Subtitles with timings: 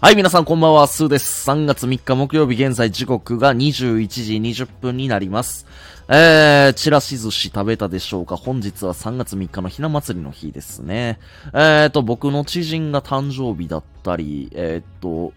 [0.00, 1.50] はい、皆さんこんばんは、スーです。
[1.50, 5.66] 3月3日木曜日、現在時刻が21時20分になります。
[6.08, 11.18] えー、ちらし寿司食べたでしょうか本日は3月3日のひな祭りの日ですね。
[11.52, 15.32] えーと、僕の知人が誕生日だったり、えーと、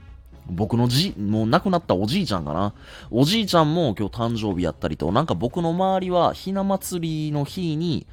[0.45, 2.75] 僕のじ、もう亡くなったおじいちゃんかな。
[3.09, 8.05] おじいちゃんも今日誕生日やったりと、なんか僕の周りはひな祭りの日に、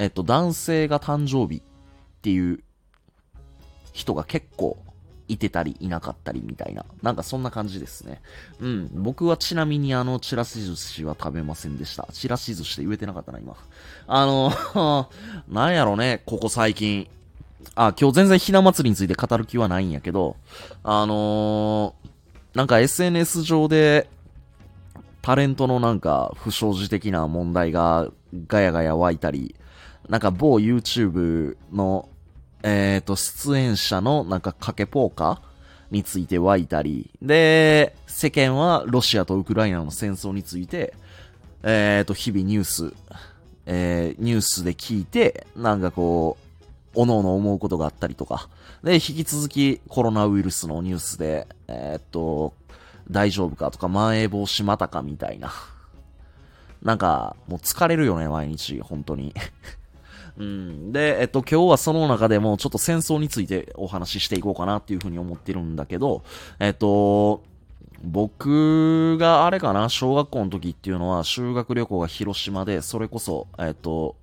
[0.00, 1.62] えっと、男性が誕生日っ
[2.22, 2.64] ていう
[3.92, 4.78] 人が結構
[5.28, 6.84] いてたりいなかったりみたいな。
[7.02, 8.20] なんかそんな感じですね。
[8.60, 8.90] うん。
[8.92, 12.06] 僕はちなみにあの、ちらし寿司は食べませんでした。
[12.12, 13.56] ちらし寿司って言えてなかったな、今。
[14.06, 15.08] あの、
[15.48, 17.08] なんやろね、ここ最近。
[17.74, 20.36] あ、今日全然ひな祭りについて語る気はないんやけど、
[20.82, 22.14] あのー
[22.54, 24.08] なんか SNS 上で、
[25.22, 28.08] タレントのなんか不祥事的な問題が
[28.46, 29.56] ガヤガヤ湧いたり、
[30.08, 32.08] なんか某 YouTube の
[32.66, 35.38] えっ、と、出演者のなんか賭けポーカー
[35.90, 40.94] について湧いたり、で、世間はロシアとウクライナの戦争について、
[41.62, 42.94] えっ、と、日々ニュース、
[43.66, 48.48] えーニュースで聞いて、なんかこう、おのおの思うことがあったりとか、
[48.82, 52.54] で、引き続きコロナウイルスのニュースで、えっ、と、
[53.10, 55.52] 大丈夫かとか、まん延防止またかみたいな。
[56.82, 59.34] なんか、もう疲れるよね、毎日、本当に。
[60.36, 60.92] うん。
[60.92, 66.24] で、えっと、今日はその中でもちょっと戦争についてお話ししていこうかなっていうふうに思ってるんだけど、
[66.58, 67.42] えっと、
[68.02, 74.16] 僕があれかな、小学校の時っていうのは修学旅行が広島で、それこそ、えっと、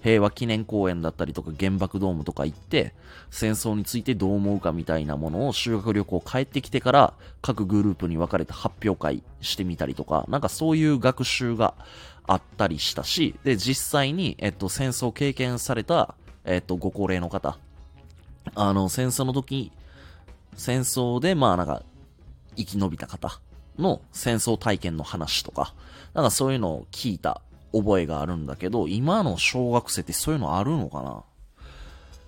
[0.00, 2.94] 平和記念公園だったりとか原爆ドームとか行って、
[3.30, 11.74] 戦争についてどう思うかみたいなものを修学旅行帰ってきてから各グループに分かれて発表会してみたりとか、なんかそういう学習が
[12.28, 17.58] あったりしたし、で、実際に、えっと、戦争経験された、えっと、ご高齢の方、
[18.54, 19.72] あの、戦争の時、
[20.54, 21.82] 戦争で、まあなんか、
[22.56, 23.40] 生き延びた方
[23.78, 25.74] の戦争体験の話とか、
[26.14, 27.40] なんかそういうのを聞いた
[27.72, 31.22] 覚えがあるんだけど、今の小学生ってそういうのあるのかな？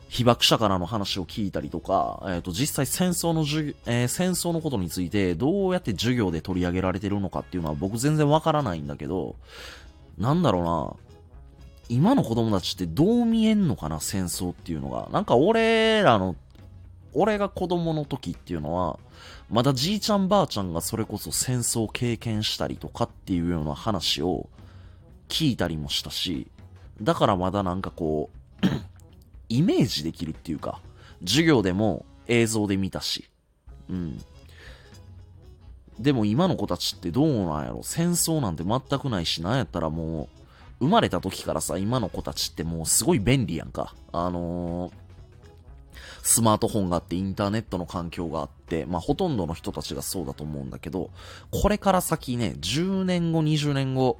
[0.08, 9.36] 被爆者からの話を聞いたりとか、えっ、と、実際戦争の授業、えー戦争のことについてどうやって授業で取り上げられてるのかっていうのは僕全然わからないんだけど、
[10.18, 11.10] なんだろうな、
[11.88, 15.08] 今の子供たちってどう見えんのかな、戦争っていうのが。
[15.12, 16.36] なんか俺らの、
[17.12, 18.98] 俺が子供の時っていうのは、
[19.50, 24.48] まだじいちゃんばあちゃんがそれこそ戦争を経験したりとかっていうような話を
[25.28, 26.46] 聞いたりもしたし、
[27.02, 28.30] だからまだなんかこ
[28.62, 28.66] う、
[29.48, 30.80] イメージできるっていうか、
[31.22, 33.28] 授業でも映像で見たし、
[33.88, 34.22] うん。
[36.00, 37.82] でも今の子たちってどうなんやろ？
[37.82, 40.28] 戦争なんて全くないし、なんやったらも
[40.80, 43.94] う、生まれた時からさ、今の子たちってもうすごい便利やんか。
[44.12, 44.92] あのー
[46.22, 51.10] スマートフォンがあってインターネットの環境があって、まあほとんどの人たちがそうだと思うんだけど、
[51.50, 54.18] これから先ね、10年後、20年後、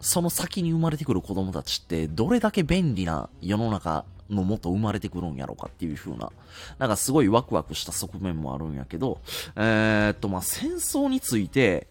[0.00, 6.30] その先に生まれてくる子供たちって、どれだけ便利な世の中のもと生まれてくるんやろうかっていう風な、
[6.78, 9.20] なんかすごいワクワクした側面もあるんやけど、
[9.56, 11.86] えー、っと、まあ戦争について、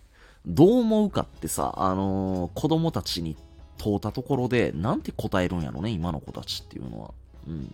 [0.45, 3.35] どう思うかってさ、あのー子供たちに
[3.77, 7.11] 問うたところで、なんて答えるんやろね、今の子たちっていうのは。
[7.47, 7.73] うん。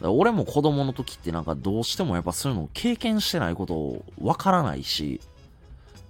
[0.00, 5.20] 俺も子供の時ってなんかどうしてもやっぱそういうのを経験してないことをわからないし、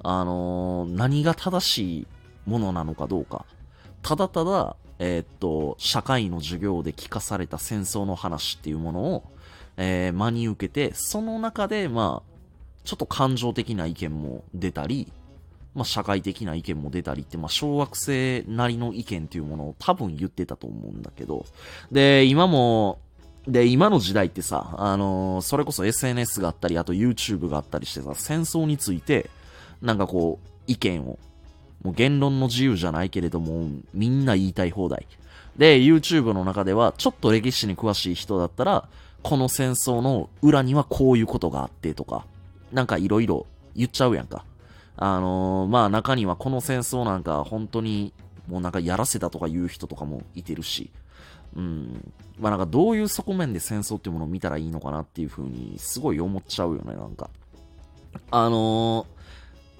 [0.04, 2.06] あのー何が正しい
[2.47, 3.44] ものなのかどうか。
[4.03, 9.25] ただただ、えーっと、社会の授業で聞かされた戦争の話っていうものを、
[9.76, 12.38] えー真に受けて、その中で、まあ、
[12.84, 15.12] ちょっと感情的な意見も出たり、
[15.75, 21.47] まあ、社会的な意見も出たりって、まあ、小学生なりの意見っていうものを多分言ってたと思うんだけど、
[21.92, 22.98] で、今も、
[23.47, 29.30] で、今の時代ってさ、あのーそれこそ SNS があったり、あと YouTube があったりしてさ、戦争について、
[29.80, 31.19] なんかこう、意見を、
[31.83, 35.06] もう言論の自由じゃないけれども、みんな言いたい放題。
[35.56, 38.89] で、YouTube の中では、ちょっと歴史に詳しい人だったら、
[39.22, 42.25] この戦争の裏にはこういうことがあってとか、
[42.72, 44.45] なんかいろいろ言っちゃうやんか。
[44.97, 48.13] あのーまあ中にはこの戦争なんか本当に
[48.48, 50.91] もうなんかやらせたとか言う人とかもいてるし、
[51.57, 52.13] うん。
[52.39, 57.30] まあなんかどういう側面で戦争っていうものを見たらいいのかなっていう風にすごい思っちゃうよね、なんか。
[58.30, 59.17] あのー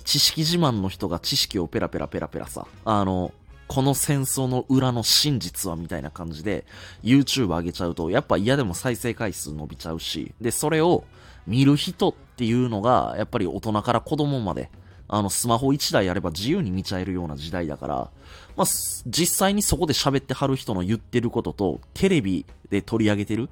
[0.09, 3.35] 知識自慢の人が知識をペラペラペラペラさ、あの
[3.67, 6.65] この戦争の裏の真実はみたいな感じで
[7.05, 11.05] YouTube 上げちゃうと、やっぱ嫌でも再生回数伸びちゃうし、で、それを
[11.47, 14.71] 見る人っていうのが、やっぱり大人から子供まで、
[15.09, 17.95] あの、スマホ1台あれば自由に見ちゃえるような時代だから、
[18.57, 18.67] まあ、
[19.07, 23.51] 実際にそこで喋ってはる人の言ってることと、テレビで取り上げてる、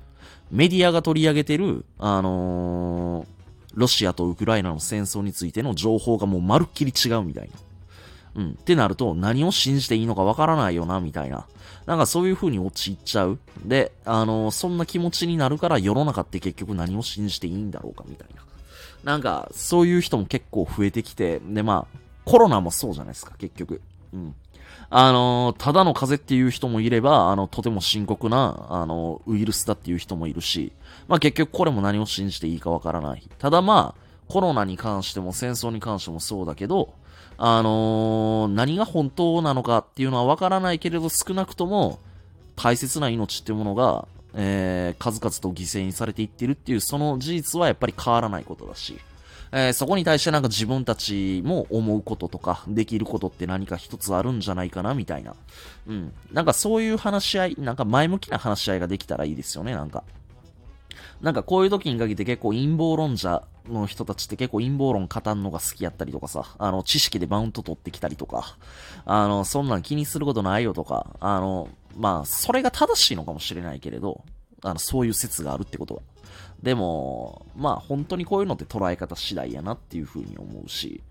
[0.51, 3.36] メディアが取り上げてる、あのー
[3.77, 7.51] ロシアとウクライナの戦争についての情報がもうまるっきり違うみたい
[8.35, 8.43] な。
[8.43, 8.51] うん。
[8.51, 11.47] ってなると、何を信じていいのかわからないよな、みたいな。
[11.85, 13.39] なんかそういう風に陥っちゃう。
[13.65, 18.43] で、あの、そんな気持ちになるから世の中って結局何を信じていいんだろうか、みたいな。
[19.05, 23.81] なんか、そういう人も結構増えてきて、で、まあ、コロナもそうじゃないですか、結局。
[24.13, 24.35] うん。
[24.91, 30.73] あの、ただの風邪っていう人もいれば、あの、とても深刻な、あの、ウイルスだっていう人もいるし、
[31.09, 33.23] まあ結局これも何を信じていいかわからない。
[33.39, 36.95] ただまあ、コロナに関しても戦争に関してもそうだけど、
[37.39, 41.99] あのー、何が本当なのかっていうのはわからないけれど少なくとも
[42.57, 48.99] 大切な命っていうものが、えー、数々と犠牲にされていってるっていうその事実はやっぱり変わらないことだし、
[49.53, 55.35] えー、そこに対してなんか自分たちも思うこととか、できることって何か一つあるんじゃないかな、みたいな。
[55.87, 56.13] うん。
[56.33, 60.05] なんかそういう話し合い、なんか前向きな話し合いができたらいいですよね、なんか。
[61.21, 68.57] なんかこういう時に限って結構陰謀論者の人たちって結構陰謀論語るのが好きやったりとかさ、あの、知識でマウント取ってきたりとか、
[69.05, 74.25] あの、そんなん気にすることないよとか、あの、まあ、それが正しいのかもしれないけれど、
[74.63, 76.03] あの、そういう説があるってことは。
[76.63, 81.03] でも、まあ、本当にこういうのって捉え方次第やなっていう風に思うし、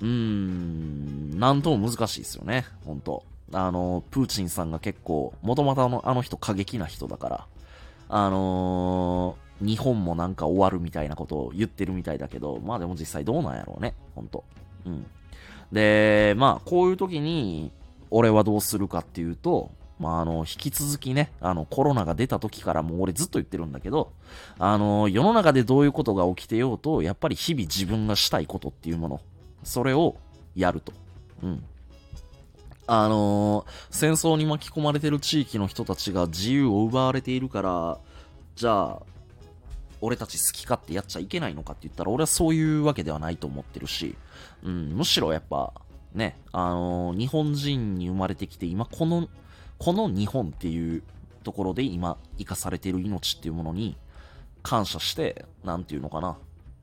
[0.00, 3.24] うーん、なんとも難しいですよね、本当。
[3.52, 7.46] あの、プーチンさんが結構、もともとあの、あの人過激な人だから、
[8.08, 14.44] あのー、日本もなんか終わるみたいなことを言ってるみたいだけど、まあでも実際どうなんやろうね、ほんと。
[14.86, 15.06] うん。
[15.72, 17.70] で、まあ、こういう時に、
[18.10, 24.12] 俺はどうするかっていうと、まあ、あの、引き続きね、あの、コロナが出た時からもう俺ずっと言ってるんだけど、
[24.58, 29.20] あの、世の中でどういうことが起きてようと、やっぱり日々自分がしたいことっていうもの、
[29.64, 30.16] それを
[30.54, 30.92] やると。
[31.42, 31.64] うん。
[32.86, 37.98] あの、戦争に巻き込まれてる地域の人たちが自由を奪われているから、
[38.56, 39.02] じゃあ、
[40.00, 44.16] 俺たち好き勝手やっちゃいけないのかって言ったら、俺はそういうわけではないと思ってるし、
[44.62, 45.72] うん、むしろやっぱ、
[46.14, 49.28] ね、あのー、日本人に生まれてきて、今この、
[49.78, 51.02] この日本っていう
[51.44, 53.96] ところで今生かされている命っていうものに
[54.62, 56.36] 感謝して、なんていうのかな。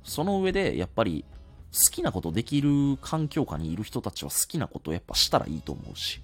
[0.03, 1.25] その上で、やっぱり、
[1.74, 6.21] 好きなことできる環境下にいる人たちは好きなことをやっぱしたらいいと思うし、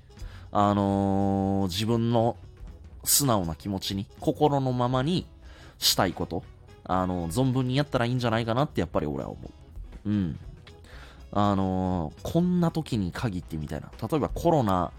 [0.51, 2.37] あのー、自分の
[3.03, 5.27] 素直な気持ちに、心のままに
[5.77, 6.43] したいこと、
[6.85, 9.39] あのー、存分にやったらいいんじゃないかなってやっぱり俺は思
[10.05, 10.09] う。
[10.09, 10.39] うん。
[11.33, 13.91] あのー、こんな時に限ってみたいな。
[14.09, 14.91] 例えばコロナ、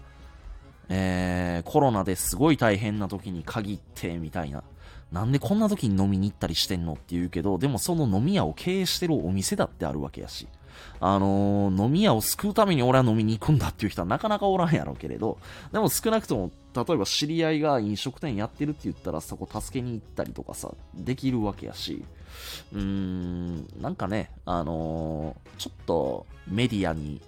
[0.89, 4.63] えー、コロナですごい大変な時に限ってみたいな。
[5.11, 10.47] なんでこんな時に飲みに行ったりしてんのって言うけど、でもその飲み屋を経営してるお店だってあるわけやし。
[10.99, 15.37] あのー、飲み屋を救うために俺は飲みに行くんだっていう人はなかなかおらんやろうけれど、
[15.71, 22.03] でも少なくとも、例えば知り合いが飲食店やってるって言ったらそこ助けに行ったりとかさ、できるわけやし、
[22.73, 27.21] うーん、なんかね、あのー、ちょっとメディアに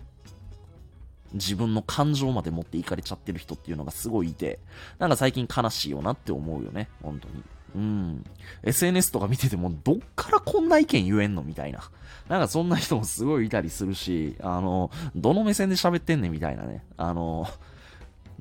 [1.35, 4.59] 自分の感情まで持っていかれちゃってる人っていうのがすごいいて、
[4.99, 7.43] なんか最近悲しいよなって思うよね、本当に。
[7.75, 8.23] うん。
[8.63, 11.81] SNS とか見てても、どっからこんな意見言えんのみたいな。
[12.29, 16.83] なんかそんな人もすごいいたりするし、あの、どの目線で喋ってんねんみたいなね。
[16.97, 17.47] あの、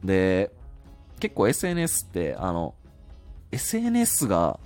[0.03, 0.51] で、
[1.21, 2.75] 結構 SNS って、あの、
[3.51, 4.59] SNS が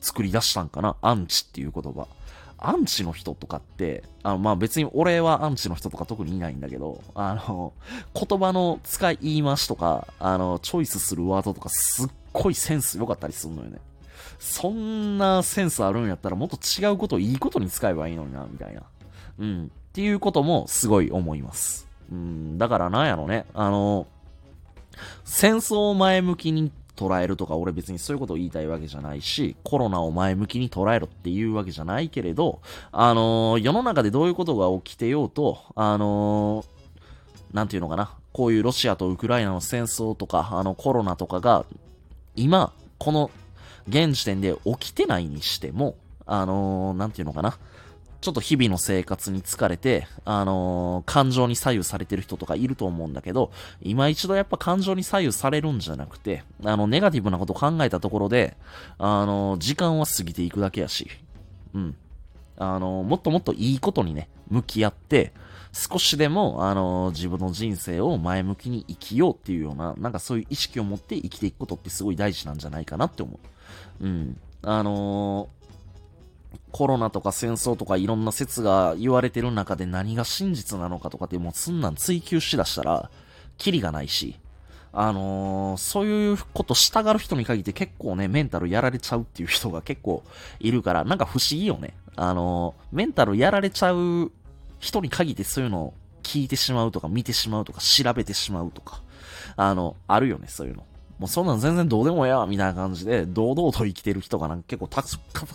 [0.00, 0.96] 作り出したんかな？
[1.00, 2.06] アンチっていう言葉。
[2.58, 7.72] アンチの人とかって、あの、まあ、別に俺はアンチの人とか特にいないんだけど、あの、
[8.14, 13.78] 言葉の使い言い回しとか、あの、チョイスするワードとかすっごいセンス良かったりするのよね。
[14.38, 18.82] そんなセンスあるんやったらもっと違うことをいいことに使えばいいのにな、みたいな。
[19.38, 19.64] うん。
[19.66, 21.86] っていうこともすごい思います。
[22.10, 23.46] うん、だからなんやろね。
[23.54, 24.06] あの、
[25.24, 32.60] 戦争を前向きに捉えるとか、俺別にそういうことを言いたいわけじゃないし、コロナを前向きに捉えろっていうわけじゃないけれど、
[32.90, 41.64] あのー、世の中でどういうことが起きてようと、あのー、なんていうのかな、こういうロシアとウクライナの戦争とか、あのコロナとかが、
[42.34, 43.30] 今、この
[43.88, 47.58] 現時点で起きてないにしても、あのー、なんていうのかな。
[48.26, 58.56] ちょっと日々の生活に疲れて、あのー、感情に左右されてる人とかいると思うんだけど、今一度やっぱ感情に左右されるんじゃなくて、あの、ネガティブなこと考えたところで、
[58.98, 61.08] あのー、時間は過ぎていくだけやし、
[61.72, 61.94] うん。
[62.58, 65.32] あのもっともっといいことにね、向き合って、
[65.72, 73.38] 少しでも、あの自分の人生を前向きに生きようっていうような、なんかそういう意識を持って生きていくことってすごい大事なんじゃないかなって思
[74.00, 74.04] う。
[74.04, 74.36] うん。
[74.62, 75.48] あの、
[76.72, 83.10] コロナとか戦争とかいろんな説が言われてる中で何が真実なのかとかってもうそんなん追求しだしたら、
[83.56, 84.38] キリがないし、
[84.92, 90.22] あのー、そういうことしたがる人に限って結構ね、メンタルやられちゃうっていう人が結構
[90.60, 91.94] いるから、なんか不思議よね。
[92.16, 94.32] あの、メンタルやられちゃう
[94.78, 99.02] 人に限ってそういうのを聞いてしまうとか見てしまうとか調べてしまうとか、
[99.56, 100.84] あの、あるよね、そういうの。
[101.18, 105.02] もうそんなん全然どうでもええわ、みたいな感じで、堂々と生きてる人がなんか結構た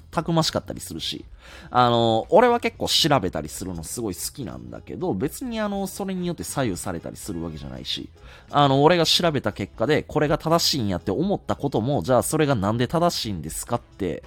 [0.09, 1.25] たくましかったりするし、
[1.69, 8.09] あの、俺は結構調べたりするのすごい好きなんだけど、別にあの、それによって左右されたりするわけじゃないし、
[8.49, 14.23] あの、俺が調べた結果で、これが正しいんやって思ったことも、じゃあそれがなんで正しいんですかって、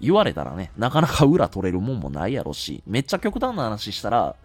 [0.00, 4.36] 言われたらね、なかなか裏取れるもんもないやろし、めっちゃ極端な話したら、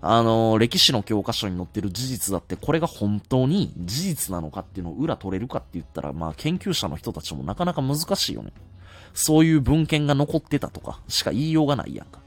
[0.00, 8.52] あのー、歴史の教科書に載ってる事実だって、これが本当に事実なのかっていうのを裏取れるかって言ったら、まあ研究者の人たちもなかなか難しいよね。
[9.14, 12.20] そういう文献が残ってたとか、しか言いようがないやんか。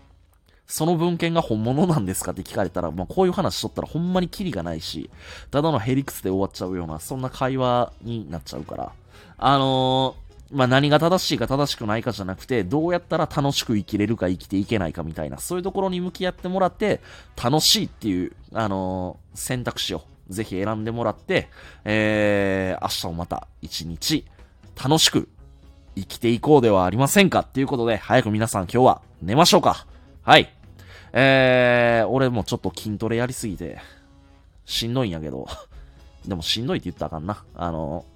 [0.68, 5.10] その文献が本物なんですかって聞かれたら、まあ、こういう話しとったらほんまにキリがないし、
[5.52, 8.92] ただのヘリクスで終わっちゃうような、そんな会話になっちゃうから。
[9.38, 17.02] あのーまあ何が正しいか正しくないかじゃなくて、どうやったら楽しく生きれるか生きていけないかみたいな、そういうところに向き合ってもらって、
[17.42, 21.50] 楽しいっていう、あのー、選択肢をぜひ選んでもらって、
[21.86, 24.26] えー、明日もまた一日
[24.82, 25.30] 楽しく
[25.96, 29.86] 生きていこうではありませんかっていうことで、早く皆さん今日は寝ましょうか。
[30.22, 30.54] はい。
[31.14, 33.80] えー、俺もちょっと筋トレやりすぎて、
[34.66, 35.48] しんどいんやけど、
[36.26, 37.44] でもしんどいって言ったらあかんな。
[37.56, 38.11] あのー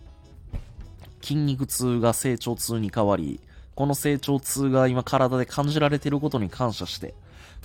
[1.25, 3.39] 筋肉痛が成長痛に変わり、
[3.73, 7.15] この成長痛が今体で感じられていることに感謝して、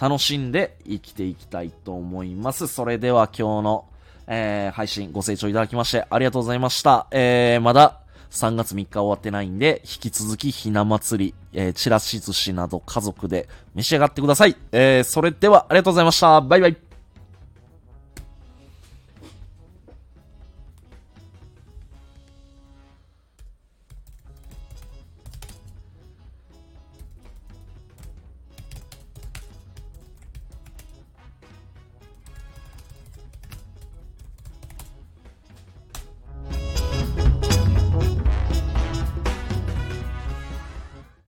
[0.00, 2.66] 楽しんで生きていきたいと思います。
[2.66, 3.84] それでは今日の、
[4.26, 7.06] えー、配信ご清聴いただきましてありがとうございました。
[7.10, 8.00] えー、まだ
[8.30, 14.56] 3月3日終わってないんで、引き続きひな祭り、えー、ちらし寿司など家族で召し上がってください。
[14.72, 16.40] えー、それではありがとうございました。
[16.40, 16.89] バイバイ。